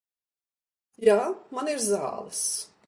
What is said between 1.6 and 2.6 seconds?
ir zāles.